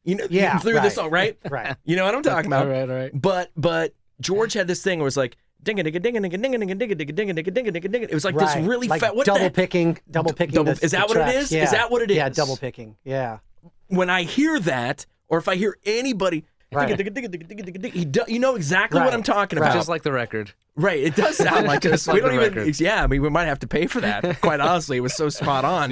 [0.04, 0.84] you know, Yeah, through right.
[0.84, 1.38] the song, right?
[1.50, 1.76] right.
[1.84, 2.65] You know what I'm talking about.
[2.65, 3.12] All right, all right.
[3.13, 6.15] But but George had this thing where it was like ding a ding a ding
[6.18, 7.72] a ding a ding a ding a ding a ding a ding a ding a
[7.72, 8.04] ding a ding.
[8.04, 8.58] It was like right.
[8.58, 9.15] this really like fat.
[9.15, 10.56] What double the, picking, double picking.
[10.56, 11.38] double- the- is that the what it tracks.
[11.38, 11.52] is?
[11.54, 12.96] Is that what it Yeah, double picking.
[13.04, 13.39] Yeah.
[13.88, 16.46] when I hear that, or if I hear anybody.
[16.75, 16.91] Right.
[16.91, 19.13] A a a a a he do- You know exactly what Right.
[19.13, 19.73] I'm talking about.
[19.73, 20.51] Just like the record.
[20.75, 22.07] Right, it does sound like Just this.
[22.07, 22.57] we like don't the even.
[22.59, 22.79] record.
[22.79, 24.41] Yeah, I mean, we might have to pay for that.
[24.41, 25.89] Quite honestly, it was so spot on.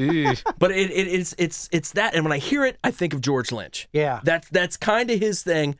[0.60, 3.22] but it, it, it's it's it's that, and when I hear it, I think of
[3.22, 3.88] George Lynch.
[3.94, 4.20] Yeah.
[4.24, 5.76] That's that's kind of his thing.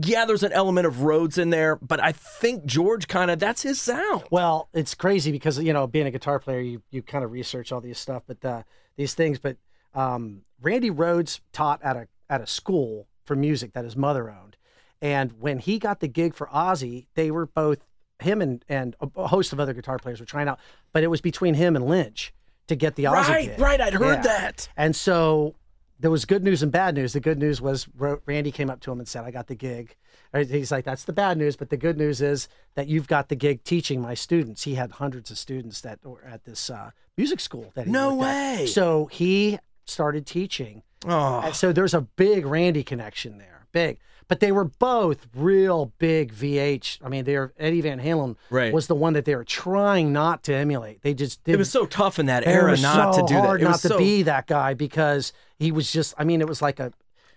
[0.00, 3.62] Yeah, there's an element of Rhoads in there, but I think George kind of that's
[3.62, 4.24] his sound.
[4.30, 7.72] Well, it's crazy because you know, being a guitar player, you you kind of research
[7.72, 8.62] all these stuff, but uh,
[8.96, 9.38] these things.
[9.38, 9.56] But
[9.94, 14.56] um, Randy Rhoads taught at a at a school for music that his mother owned,
[15.00, 17.78] and when he got the gig for Ozzy, they were both
[18.18, 20.58] him and and a host of other guitar players were trying out,
[20.92, 22.32] but it was between him and Lynch
[22.66, 23.60] to get the Ozzy Right, gig.
[23.60, 23.80] right.
[23.80, 24.22] I'd heard Yeah.
[24.22, 24.68] that.
[24.76, 25.54] And so
[26.00, 27.12] there was good news and bad news.
[27.12, 29.94] The good news was Randy came up to him and said, I got the gig.
[30.34, 31.56] He's like, that's the bad news.
[31.56, 34.64] But the good news is that you've got the gig teaching my students.
[34.64, 37.72] He had hundreds of students that were at this uh, music school.
[37.74, 38.58] That he No worked at.
[38.60, 38.66] way.
[38.66, 40.82] So he started teaching.
[41.06, 43.66] Oh, And so there's a big Randy connection there.
[43.72, 43.98] Big.
[44.26, 46.98] But they were both real big VH.
[47.02, 48.72] I mean, they're Eddie Van Halen Right.
[48.74, 51.00] was the one that they were trying not to emulate.
[51.02, 53.40] They just did it was so tough in that era not so to do that.
[53.44, 56.14] hard It not was to so, be that guy because he was just.
[56.18, 56.92] I mean, it was like a,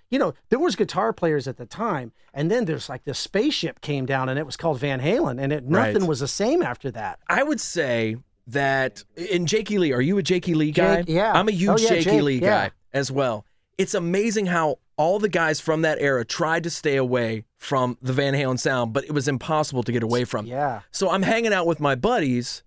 [0.10, 3.80] you know, there was guitar players at the time, and then there's like the spaceship
[3.80, 6.10] came down, and it was called Van Halen, and it nothing Right.
[6.10, 7.20] was the same after that.
[7.30, 11.04] I would say that in Jakey Lee, are you a Jakey Lee guy?
[11.04, 11.32] Jake- yeah.
[11.32, 12.68] I'm a huge Oh, yeah, Jakey Jake, Lee yeah.
[12.68, 13.46] guy as well.
[13.82, 18.14] It's amazing how all the guys from that era tried to stay away from the
[18.14, 20.46] Van Halen sound, but it was impossible to get away from.
[20.46, 22.64] Yeah, So I'm hanging out with my buddies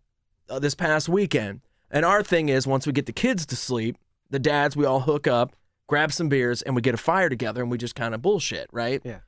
[0.48, 3.96] uh, this past weekend, and our thing is once we get the kids to sleep,
[4.30, 5.54] the dads we all hook up,
[5.86, 8.68] grab some beers, and we get a fire together, and we just kind of bullshit,
[8.72, 9.00] right?
[9.04, 9.20] Yeah.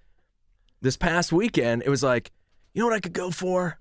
[0.80, 2.32] This past weekend, it was like,
[2.74, 3.78] you know what I could go for?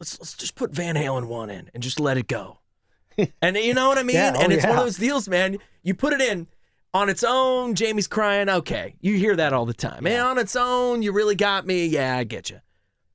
[0.00, 2.60] Let's let's just put Van Halen one in and just let it go.
[3.42, 4.16] and you know what I mean?
[4.16, 5.58] Yeah, oh, and it's one of those deals, man.
[5.82, 6.46] You put it in.
[6.94, 8.48] On its own, Jamie's crying.
[8.48, 10.06] Okay, you hear that all the time.
[10.06, 11.86] And on its own, you really got me.
[11.86, 12.60] Yeah, I get you.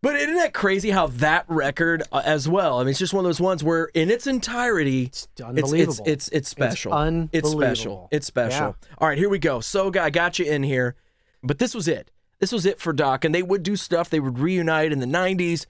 [0.01, 2.79] But isn't that crazy how that record uh, as well?
[2.79, 6.03] I mean, it's just one of those ones where, in its entirety, it's unbelievable.
[6.05, 6.91] It's it's, it's special.
[6.93, 7.31] unbelievable.
[7.31, 8.07] It's special.
[8.11, 8.75] It's special.
[8.97, 9.59] All right, here we go.
[9.61, 10.95] So, I got you in here,
[11.41, 12.11] but this was it.
[12.39, 14.09] This was it for Doc, and they would do stuff.
[14.09, 15.65] They would reunite in the '90s,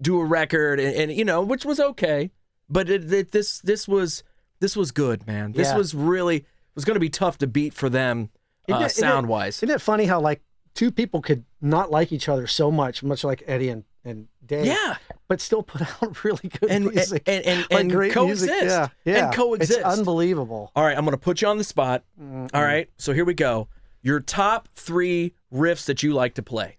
[0.00, 2.32] do a record, and, and you know, which was okay.
[2.68, 4.24] But it, it, this this was
[4.58, 5.52] this was good, man.
[5.52, 5.76] This Yeah.
[5.76, 6.44] was really
[6.76, 8.30] was going to be tough to beat for them
[8.70, 9.56] uh, it- isn't it- sound wise.
[9.62, 10.42] Isn't it funny how like
[10.74, 14.66] two people could not like each other so much, much like Eddie and, and Dave,
[14.66, 17.22] Yeah, but still put out really good and music.
[17.26, 18.48] and and, like and great coexist.
[18.50, 18.68] music.
[18.68, 19.26] Yeah, yeah.
[19.26, 19.78] and coexist.
[19.80, 20.70] It's unbelievable.
[20.76, 22.04] All right, I'm going to put you on the spot.
[22.20, 22.54] Mm-hmm.
[22.54, 23.66] All right, so here we go.
[24.02, 26.76] Your top three riffs that you like to play.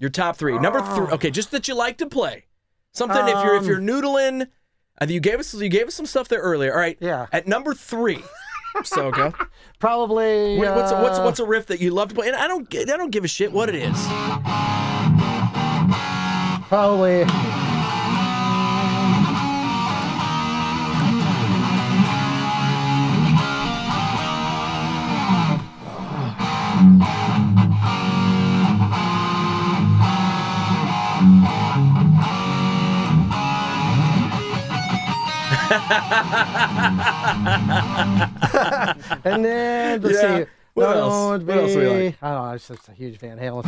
[0.00, 0.58] Your top three.
[0.58, 1.06] Number three.
[1.08, 1.14] Ah.
[1.14, 2.46] Okay, just that you like to play.
[2.92, 3.68] Something if you're if um.
[3.68, 4.48] you're noodling.
[5.06, 6.72] You gave us you gave us some stuff there earlier.
[6.72, 6.96] All right.
[7.00, 7.26] Yeah.
[7.32, 8.22] At number three,
[8.82, 9.32] Soga.
[9.78, 10.58] Probably.
[10.58, 12.26] Wait, what's a, what's uh, what's a riff that you love to play?
[12.26, 14.06] And I don't I don't give a shit what it is.
[16.68, 17.24] probably.
[39.24, 40.38] and then let's Yeah.
[40.44, 40.50] see.
[40.74, 41.42] What else?
[41.44, 42.16] What else we like?
[42.22, 42.50] I don't know.
[42.50, 43.64] I'm just a huge Van Halen.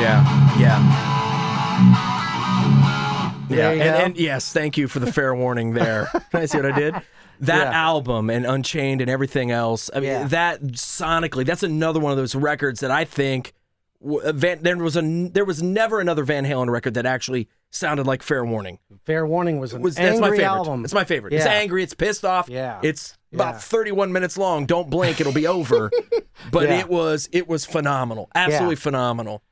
[0.00, 0.58] Yeah.
[0.58, 1.06] Yeah.
[3.50, 6.06] Yeah, and, and yes, thank you for the fair warning there.
[6.30, 6.94] Can I see what I did?
[7.40, 7.78] That Yeah.
[7.82, 9.90] album and Unchained and everything else.
[9.94, 10.26] I mean, Yeah.
[10.28, 13.52] that sonically, that's another one of those records that I think
[14.02, 18.22] Van, there was a there was never another Van Halen record that actually sounded like
[18.22, 18.78] Fair Warning.
[19.06, 20.44] Fair Warning was an Was angry that's my favorite?
[20.46, 20.84] album.
[20.84, 21.32] It's my favorite.
[21.32, 21.82] It's angry.
[21.82, 22.48] It's pissed off.
[22.48, 22.80] Yeah.
[22.82, 23.36] It's Yeah.
[23.36, 24.66] about 31 minutes long.
[24.66, 25.90] Don't blink, it'll be over.
[26.52, 26.80] but Yeah.
[26.80, 28.28] it was it was phenomenal.
[28.34, 29.42] Absolutely phenomenal.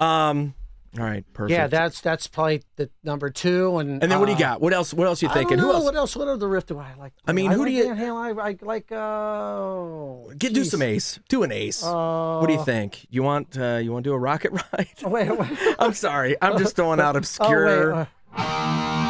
[0.00, 0.54] Um.
[0.98, 1.24] All right.
[1.32, 1.50] Perfect.
[1.56, 3.78] Yeah, that's that's probably the number two.
[3.78, 4.60] And and then what do you uh, got?
[4.60, 4.94] What else?
[4.94, 5.58] What else are you thinking?
[5.58, 5.84] Who else?
[5.84, 6.14] What else?
[6.16, 7.12] What other riff do I like?
[7.26, 8.40] I mean, I who like do you- Van Halen.
[8.40, 8.92] I, I like.
[8.92, 11.18] Uh, Get do some ace.
[11.28, 11.82] Do an ace.
[11.82, 13.06] Uh, what do you think?
[13.10, 14.88] You want uh, you want to do a rocket ride?
[15.04, 15.58] Wait, wait.
[15.78, 16.36] I'm sorry.
[16.40, 17.94] I'm just throwing out Oh, obscure.
[17.94, 18.06] wait.
[18.36, 19.03] uh,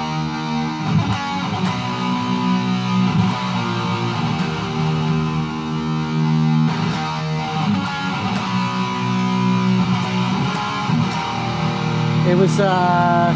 [12.27, 13.33] It was uh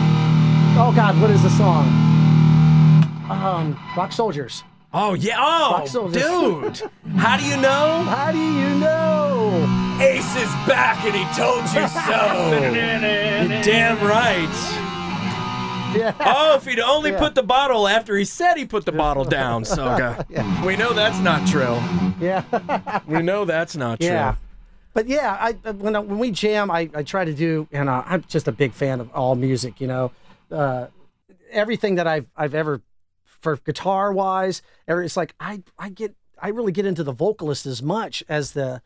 [0.79, 1.87] oh god, what is the song?
[3.31, 4.65] Um Rock Soldiers.
[4.95, 5.37] oh yeah.
[5.39, 6.23] Oh, Rock soldiers.
[6.23, 6.91] dude.
[7.17, 8.03] How do you know?
[8.05, 9.67] How do you know?
[10.01, 12.51] Ace is back, and he told you so.
[12.63, 14.49] You're damn right.
[15.97, 16.15] Yeah.
[16.21, 17.19] Oh, if he'd only Yeah.
[17.19, 20.25] put the bottle after he said he put the bottle down, Soga.
[20.65, 21.79] We know that's not true.
[22.21, 23.01] Yeah.
[23.07, 24.09] We know that's not true.
[24.09, 24.37] Yeah.
[24.99, 28.03] But yeah, I when I, when we jam, I, I try to do, and uh,
[28.05, 29.81] I'm just a big fan of all music.
[29.81, 30.11] You know,
[30.51, 30.89] uh,
[31.53, 32.83] everything that I've I've ever
[33.25, 37.81] for guitar wise, it's like I I get I really get into the vocalist as
[37.81, 38.83] much as the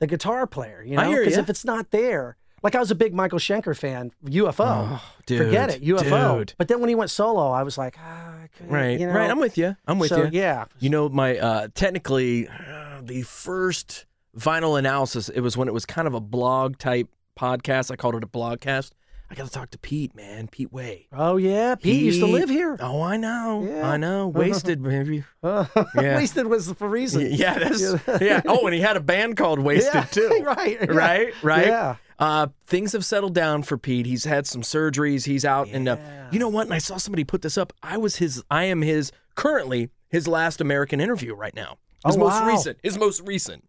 [0.00, 0.82] the guitar player.
[0.82, 4.12] You know, because if it's not there, like I was a big Michael Schenker fan,
[4.26, 4.66] UFO.
[4.66, 6.40] Oh, dude, Forget it, UFO.
[6.40, 6.54] dude.
[6.58, 9.14] But then when he went solo, I was like, ah, I Right, you know?
[9.14, 9.30] right.
[9.30, 9.76] I'm with you.
[9.86, 10.28] I'm with so you.
[10.30, 14.04] yeah, You know, my uh, technically uh, the first
[14.38, 15.28] vinyl analysis.
[15.28, 17.90] It was when it was kind of a blog type podcast.
[17.90, 18.90] I called it a blogcast.
[19.30, 21.08] I got to talk to Pete, man, Pete Way.
[21.12, 22.76] oh yeah, Pete used to live here.
[22.78, 23.66] Oh, I know.
[23.66, 23.90] Yeah.
[23.90, 24.28] I know.
[24.28, 25.24] Wasted, maybe.
[25.42, 25.66] Yeah.
[25.94, 27.28] Wasted was for reason.
[27.32, 27.80] Yeah, that's
[28.20, 28.42] yeah.
[28.46, 30.42] Oh, and he had a band called Wasted Yeah, too.
[30.44, 30.90] right, yeah.
[30.92, 31.66] Right, right.
[31.66, 31.96] Yeah.
[32.18, 34.06] Uh, things have settled down for Pete.
[34.06, 35.24] He's had some surgeries.
[35.24, 35.96] He's out and uh,
[36.30, 36.66] you know what?
[36.66, 37.72] And I saw somebody put this up.
[37.82, 38.42] I was his.
[38.50, 41.78] I am his currently his last American interview right now.
[42.06, 42.46] His Oh, most wow.
[42.46, 42.78] recent.
[42.84, 43.64] His most recent.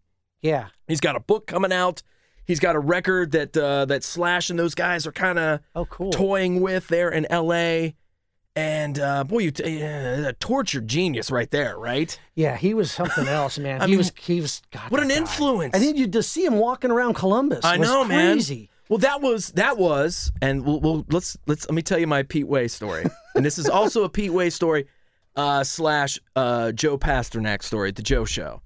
[0.45, 0.67] Yeah.
[0.88, 2.01] He's got a book coming out.
[2.45, 5.86] He's got a record that uh, that Slash and those guys are kind of Oh,
[5.86, 6.12] cool.
[6.12, 7.95] toying with there in L.A.
[8.55, 12.17] And uh, boy, you t- yeah, a tortured genius right there, right?
[12.36, 13.81] Yeah, he was something else, man.
[13.81, 14.13] I he mean, was.
[14.17, 14.62] He was.
[14.71, 15.15] God, What an guy.
[15.15, 15.73] influence!
[15.73, 17.65] And then you just see him walking around Columbus.
[17.65, 18.36] I was know, man.
[18.36, 18.69] crazy.
[18.88, 22.21] Well, that was that was, and we'll, we'll let's let's let me tell you my
[22.23, 23.03] Pete Way story,
[23.36, 24.88] and this is also a Pete Way story
[25.36, 28.62] uh, slash uh, Joe Pasternak story, the Joe Show.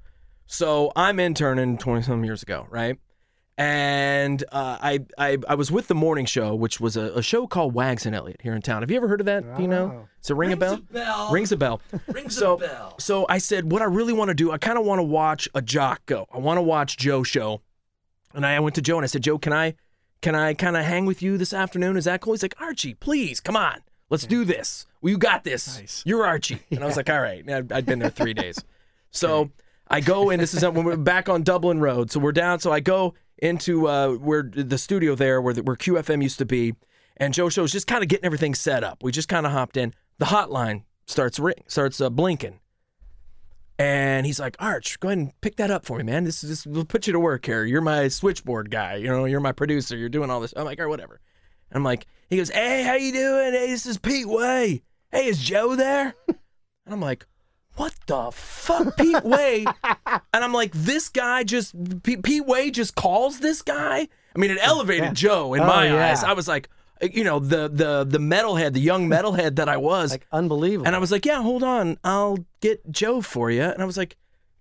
[0.51, 2.97] So I'm interning twenty some years ago, right?
[3.57, 7.45] And uh, I, I I was with the morning show, which was a, a show
[7.45, 8.81] called Wags and Elliot here in town.
[8.81, 9.57] Have you ever heard of that?
[9.57, 10.07] Do you know?
[10.17, 10.81] It's a it ring a bell?
[11.31, 11.81] Rings a bell.
[12.07, 12.95] Rings so, a bell.
[12.99, 15.47] so I said, what I really want to do, I kind of want to watch
[15.53, 16.25] a jock go.
[16.31, 17.61] I want to watch Joe show.
[18.33, 19.75] And I went to Joe and I said, Joe, can I,
[20.21, 21.95] can I kind of hang with you this afternoon?
[21.95, 22.33] Is that cool?
[22.33, 24.87] He's like, Archie, please, come on, Let's do this.
[25.01, 25.79] Well, you got this.
[25.79, 26.03] Nice.
[26.05, 26.59] You're Archie.
[26.71, 27.45] And I was like, all right.
[27.45, 28.63] And I'd, I'd been there three days.
[29.11, 29.49] So
[29.89, 30.39] I go in.
[30.39, 32.11] This is when we're back on Dublin Road.
[32.11, 32.59] So we're down.
[32.59, 36.45] So I go into uh, where the studio there, where the, where QFM used to
[36.45, 36.75] be,
[37.17, 39.03] and Joe Show's just kind of getting everything set up.
[39.03, 39.93] We just kind of hopped in.
[40.19, 42.59] The hotline starts ring, starts uh, blinking,
[43.79, 46.23] and he's like, "Arch, go ahead and pick that up for me, man.
[46.23, 47.63] This is this will put you to work here.
[47.63, 48.95] You're my switchboard guy.
[48.95, 49.97] You know, you're my producer.
[49.97, 51.19] You're doing all this." I'm like, "All right, whatever."
[51.71, 53.53] And I'm like, he goes, "Hey, how you doing?
[53.53, 54.83] Hey, this is Pete Way.
[55.11, 56.13] Hey, is Joe there?"
[56.85, 57.27] And I'm like,
[57.79, 59.65] "What the fuck, Pete Way?"
[60.33, 64.51] and I'm like, "This guy just Pete, Pete Way just calls this guy." I mean,
[64.51, 66.11] it elevated Joe in Oh, my yeah.
[66.11, 66.23] eyes.
[66.23, 66.69] I was like,
[67.01, 70.11] you know, the the the metalhead, the young metalhead that I was.
[70.11, 70.85] Like unbelievable.
[70.87, 71.97] And I was like, yeah, hold on.
[72.03, 73.63] I'll get Joe for you.
[73.63, 74.17] And I was like,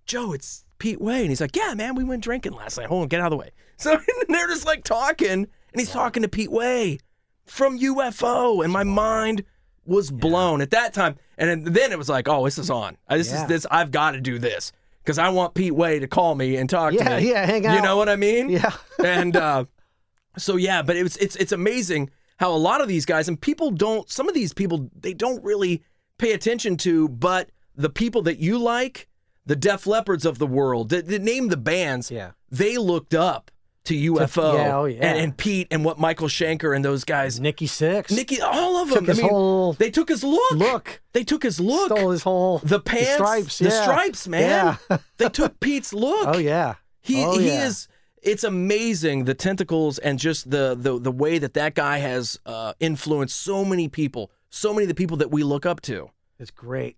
[0.07, 1.21] Joe, it's Pete Way.
[1.21, 2.87] And he's like, yeah, man, we went drinking last night.
[2.87, 3.51] Hold on, get out of the way.
[3.81, 3.97] So
[4.29, 6.99] they're just like talking, and he's talking to Pete Way
[7.47, 8.65] from UFO.
[8.65, 9.45] And my mind
[9.85, 11.17] was blown at that time.
[11.39, 12.97] And then- it was like, oh, this is on.
[13.09, 13.43] Uh, This Yeah.
[13.43, 13.67] is this.
[13.71, 14.73] I've got to do this
[15.05, 17.31] because I want Pete Way to call me and talk Yeah, to me.
[17.31, 17.77] yeah, hang out.
[17.77, 18.49] You know what I mean?
[18.51, 18.73] Yeah.
[19.05, 19.65] and uh,
[20.37, 23.41] so yeah, but it was it's it's amazing how a lot of these guys and
[23.41, 24.11] people don't.
[24.11, 25.83] Some of these people they don't really
[26.19, 29.09] pay attention to, but the people that you like,
[29.47, 32.33] the Def Leppards of the world, that that name the bands, Yeah.
[32.51, 33.51] they looked up
[33.89, 35.07] to UFO yeah, oh, yeah.
[35.07, 38.11] and, and Pete and what Michael Schenker and those guys, Nikki Sixx.
[38.11, 38.99] Nikki, all of them.
[39.01, 40.53] Took his I mean, whole they took his look.
[40.53, 41.01] look.
[41.13, 41.87] They took his look.
[41.91, 43.59] Stole his whole the pants, stripes.
[43.59, 44.79] the stripes, man.
[44.91, 44.99] Yeah.
[45.17, 46.29] they took Pete's look.
[46.35, 46.75] oh yeah.
[47.01, 47.67] He Oh, he yeah.
[47.67, 47.89] is.
[48.21, 52.75] It's amazing the tentacles and just the the the way that that guy has uh,
[52.81, 56.11] influenced so many people, so many of the people that we look up to.
[56.39, 56.97] It's great.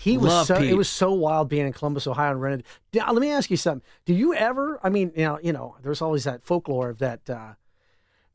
[0.00, 0.70] He was Love so Pete.
[0.70, 2.64] it was so wild being in Columbus, Ohio, and rented.
[2.94, 3.84] Now, let me ask you something.
[4.04, 4.78] Do you ever?
[4.80, 7.54] I mean, you know, you know, there's always that folklore of that uh,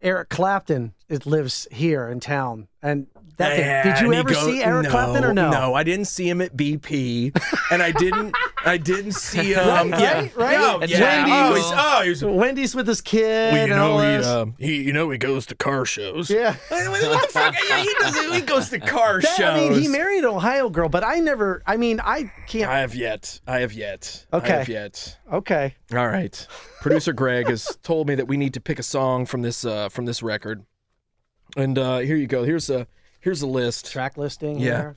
[0.02, 4.84] Eric Clapton is, lives here in town, and that thing- did you ever see Eric
[4.86, 5.50] no, Clapton or no?
[5.50, 7.36] No, I didn't see him at BP,
[7.72, 8.36] and I didn't.
[8.66, 9.92] I didn't see him.
[9.92, 10.52] Right, yeah, right, right.
[10.58, 11.26] No, yeah.
[11.26, 11.34] Wendy's.
[11.36, 13.54] Oh, he's, oh, he's Wendy's with his kid.
[13.54, 16.30] well, you know he, um, he you know he goes to car shows.
[16.30, 16.56] yeah.
[16.70, 17.56] What the fuck?
[17.70, 18.34] Yeah, he does.
[18.34, 19.60] He goes to car That- shows.
[19.62, 21.62] I mean, he married an Ohio girl, but I never.
[21.66, 22.70] I mean, I can't.
[22.70, 23.40] I have yet.
[23.48, 24.26] I have yet.
[24.32, 24.48] I Okay.
[24.50, 25.18] have yet.
[25.32, 25.76] okay.
[25.94, 26.48] All right.
[26.82, 29.90] Producer Greg has told me that we need to pick a song from this uh,
[29.90, 30.64] from this record,
[31.58, 32.44] and uh, here you go.
[32.44, 32.88] Here's a
[33.24, 33.92] here's a list.
[33.92, 34.60] Track listing.
[34.60, 34.82] Yeah.
[34.82, 34.96] Here.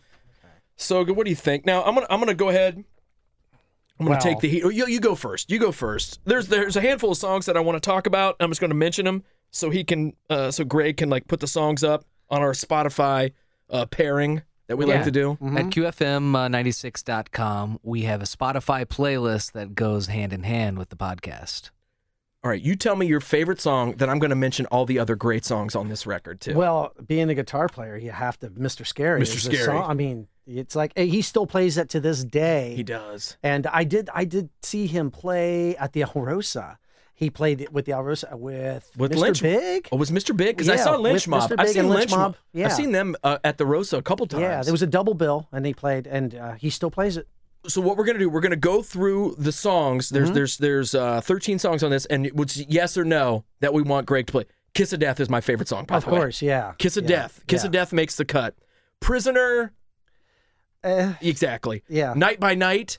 [0.77, 1.17] So good.
[1.17, 1.65] What do you think?
[1.65, 2.85] Now I'm gonna I'm gonna go ahead.
[3.99, 4.63] I'm gonna Well- take the heat.
[4.63, 5.51] You, you go first.
[5.51, 6.21] You go first.
[6.27, 8.37] There's there's a handful of songs that I want to talk about.
[8.41, 11.47] I'm just gonna mention them so he can uh, so Greg can like put the
[11.47, 13.33] songs up on our Spotify
[13.71, 15.39] uh, pairing that we like to do.
[15.41, 15.57] Mm-hmm.
[15.59, 21.71] At QFM96.com, we have a Spotify playlist that goes hand in hand with the podcast.
[22.47, 22.63] All right.
[22.63, 23.95] You tell me your favorite song.
[23.97, 26.55] Then I'm gonna mention all the other great songs on this record too.
[26.55, 28.51] Well, being a guitar player, you have to.
[28.51, 28.87] Mr.
[28.87, 29.21] Scary.
[29.21, 29.41] Mr.
[29.41, 29.65] Scary.
[29.65, 32.75] song- I mean, it's like he still plays that to this day.
[32.77, 33.37] he does.
[33.43, 36.77] And I did I did see him play at the Alrosa.
[37.17, 39.17] He played with the Alrosa with, With Mr.
[39.19, 39.89] Lynch- Big.
[39.91, 40.37] Oh, was Mr.
[40.37, 40.57] Big?
[40.57, 41.51] Because I saw Lynch Mob.
[41.59, 42.19] I've seen Lynch Lynch Mob.
[42.21, 42.37] Mob.
[42.53, 42.67] Yeah.
[42.67, 44.43] I've seen them uh, at the Rosa a couple times.
[44.43, 47.27] Yeah, there was a double bill, and he played, and uh, he still plays it.
[47.69, 48.29] So what we're gonna do?
[48.31, 50.09] We're gonna go through the songs.
[50.11, 50.35] There's Mm-hmm.
[50.35, 54.07] there's there's uh, 13 songs on this, and it's yes or no that we want
[54.07, 54.45] Greg to play.
[54.75, 55.85] Kiss of Death is my favorite song.
[55.87, 56.19] By Of the way.
[56.19, 56.73] course, yeah.
[56.79, 57.43] Kiss of yeah, Death.
[57.47, 57.67] Kiss yeah.
[57.67, 58.55] of Death makes the cut.
[59.01, 59.73] Prisoner.
[60.85, 61.83] Eh, Exactly.
[61.89, 62.13] yeah.
[62.15, 62.99] Night by Night.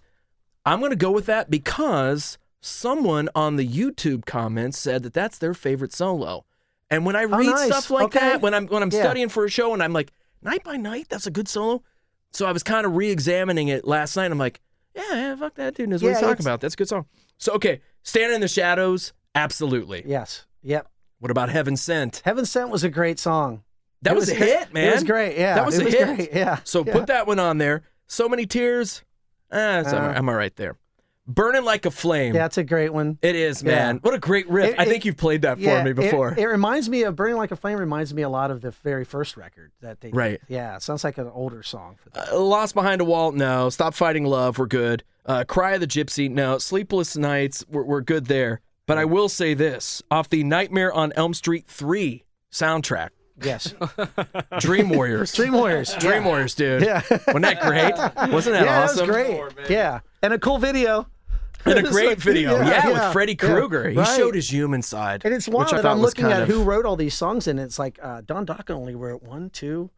[0.65, 5.53] I'm gonna go with that because someone on the YouTube comments said that that's their
[5.53, 6.45] favorite solo.
[6.89, 7.67] And when I read Oh, nice.
[7.67, 8.19] stuff like Okay.
[8.19, 9.03] that, when I'm when I'm Yeah.
[9.03, 11.84] studying for a show and I'm like, Night by Night, that's a good solo.
[12.38, 14.32] So I was kind of re-examining it last night.
[14.32, 14.62] I'm like,
[14.95, 16.62] yeah, yeah fuck that dude knows what Yeah, he's talking it's- about.
[16.62, 17.08] That's a good song.
[17.39, 20.04] So okay, Stand in the Shadows, absolutely.
[20.06, 20.45] Yes.
[20.62, 20.88] Yep.
[21.17, 22.21] What about Heaven Sent?
[22.26, 23.63] Heaven Sent was a great song.
[24.04, 24.89] That It was, a hit, man.
[24.89, 25.36] It was great.
[25.36, 25.56] Yeah.
[25.56, 26.15] That was it a was hit.
[26.15, 26.34] Great.
[26.34, 26.60] Yeah.
[26.63, 26.93] So yeah.
[26.93, 27.82] put that one on there.
[28.06, 29.04] So many tears.
[29.52, 30.13] Ah, Uh.
[30.15, 30.78] I'm all right there.
[31.27, 32.35] Burning like a flame.
[32.35, 33.17] Yeah, it's a great one.
[33.21, 33.95] It is, man.
[33.95, 33.99] Yeah.
[34.01, 34.69] What a great riff.
[34.71, 36.33] It- I it- think you've played that for yeah, me before.
[36.37, 37.77] It, reminds me of Burning Like a Flame.
[37.77, 40.09] Reminds me a lot of the very first record that they.
[40.09, 40.15] did.
[40.15, 40.41] Right.
[40.47, 40.77] Yeah.
[40.77, 42.31] Sounds like an older song for that.
[42.31, 43.69] Uh, Lost Behind a Wall, no.
[43.69, 45.03] Stop Fighting Love, we're good.
[45.25, 46.57] Uh, Cry of the Gypsy, no.
[46.57, 48.61] Sleepless Nights, we're, we're good there.
[48.85, 53.09] But I will say this off the Nightmare on Elm Street 3 soundtrack,
[53.43, 53.75] Yes.
[54.59, 55.33] Dream Warriors.
[55.33, 55.93] Dream Warriors.
[55.95, 56.27] Dream yeah.
[56.27, 56.83] Warriors, dude.
[56.83, 57.01] Yeah.
[57.09, 58.31] Wasn't that great?
[58.31, 59.07] Wasn't that yeah, awesome?
[59.07, 59.69] that was great.
[59.69, 61.07] Yeah, and a cool video.
[61.65, 62.51] And a great like- video.
[62.63, 63.89] Yeah, with yeah, Freddy yeah, Krueger.
[63.89, 65.23] He showed his human side.
[65.25, 67.77] And it's wild that I'm looking at of- who wrote all these songs, and it's
[67.79, 69.89] like uh, Don Dokken only wrote one, two,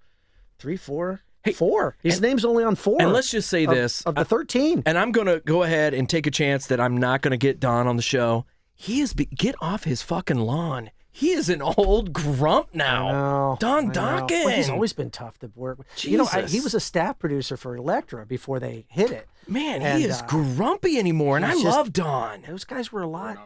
[0.58, 1.22] three, four,
[1.56, 1.96] four.
[2.04, 3.02] His name's only on four.
[3.02, 4.02] And let's just say of, this.
[4.02, 4.84] of the thirteen.
[4.86, 7.88] and I'm gonna go ahead and take a chance that I'm not gonna get Don
[7.88, 8.46] on the show.
[8.76, 10.92] He is be- get off his fucking lawn.
[11.20, 13.12] He is an old grump now.
[13.12, 14.02] No, Don I.
[14.22, 14.56] Well, Dokken.
[14.56, 15.88] he's always been tough to work with.
[16.06, 19.28] You know, I, he was a staff producer for Elektra before they hit it.
[19.48, 22.44] Man, And, he is uh, grumpy anymore, and I he's just- love Don.
[22.48, 23.38] Those guys were a lot.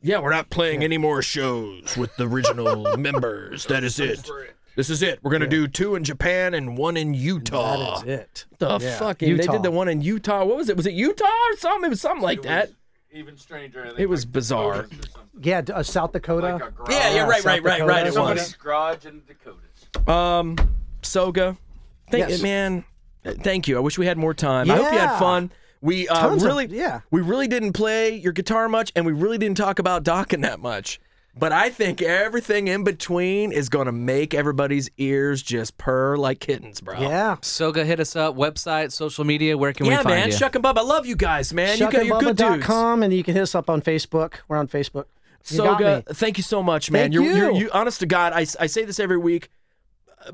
[0.00, 3.66] Yeah, we're not playing any more shows with the original members.
[3.66, 4.30] That is it.
[4.76, 5.18] This is it.
[5.22, 7.98] We're gonna do two in Japan and one in Utah.
[7.98, 8.44] That is it.
[8.58, 10.44] The Yeah, fucking they did the one in Utah.
[10.44, 10.76] What was it?
[10.76, 11.86] Was it Utah or something?
[11.86, 12.70] It was something like that.
[13.12, 13.82] Even stranger.
[13.82, 14.74] I think, It was like bizarre.
[14.82, 15.42] Dakotas or something.
[15.42, 16.52] Yeah, uh, South Dakota.
[16.56, 16.90] Like garage.
[16.90, 18.02] Yeah, yeah, right, South right, right, right.
[18.02, 18.14] It was.
[18.14, 20.08] Somebody's garage in the Dakotas.
[20.08, 20.56] Um,
[21.02, 21.56] Soga,
[22.10, 22.42] thank Yes.
[22.42, 22.84] man.
[23.24, 23.76] uh, Thank you.
[23.76, 24.70] I wish we had more time.
[24.70, 25.50] I hope you had fun.
[25.80, 27.00] We uh, Tons of- really, yeah.
[27.10, 30.58] we really didn't play your guitar much, and we really didn't talk about Dokken that
[30.60, 31.00] much.
[31.38, 36.40] But I think everything in between is going to make everybody's ears just purr like
[36.40, 36.98] kittens, bro.
[36.98, 37.36] Yeah.
[37.42, 38.34] Soga, hit us up.
[38.34, 39.56] Website, social media.
[39.56, 40.26] Where can yeah, we find man.
[40.28, 40.32] you?
[40.32, 41.78] Shuck and Bub, I love you guys, man.
[41.78, 42.64] You got, you're good dudes.
[42.64, 44.34] ShuckandBubba.com, and you can hit us up on Facebook.
[44.48, 45.04] We're on Facebook.
[45.50, 46.14] You got Soga, me.
[46.14, 47.04] thank you so much, man.
[47.04, 47.58] Thank you're, You're, you.
[47.58, 49.48] you, honest to God, I, I say this every week,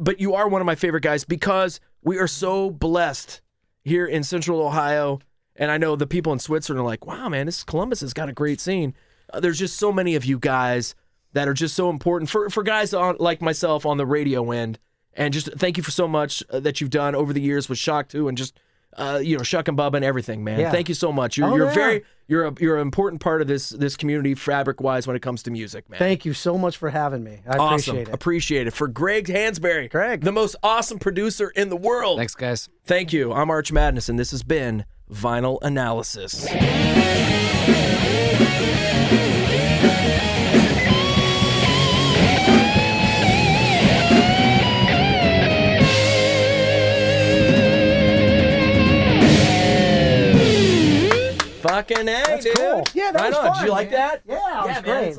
[0.01, 3.43] but you are one of my favorite guys because we are so blessed
[3.83, 5.21] here in Central Ohio.
[5.57, 8.29] And I know the people in Switzerland are like, wow, man, this Columbus has got
[8.29, 8.95] a great scene.
[9.35, 10.95] Uh, there's just so many of you guys
[11.33, 14.79] that are just so important for, for guys on, like myself on the radio end.
[15.15, 17.79] And just thank you for so much uh, that you've done over the years with
[17.79, 18.59] Shock 2 and just,
[18.97, 20.59] uh, you know, Shuck and Bubba and everything, man.
[20.61, 20.71] Yeah.
[20.71, 21.37] Thank you so much.
[21.37, 21.75] You're, Oh, you're yeah.
[21.75, 25.23] very, you're a, you're an important part of this, this community fabric wise when it
[25.23, 25.99] comes to music, man.
[25.99, 27.41] Thank you so much for having me.
[27.47, 27.97] I awesome.
[27.97, 28.15] appreciate it.
[28.15, 28.71] Appreciate it.
[28.73, 30.23] For Greg Hansberry, Greg.
[30.23, 32.19] the most awesome producer in the world.
[32.19, 32.69] Thanks, guys.
[32.85, 33.33] Thank you.
[33.33, 36.47] I'm Arch Madness, and this has been Vinyl Analysis.
[51.75, 52.57] Fucking A, That's dude.
[52.57, 52.85] cool.
[52.95, 53.47] Yeah, that right was on.
[53.47, 53.99] fun, Did you like man.
[53.99, 54.23] that?
[54.29, 55.19] Yeah, it was man, great.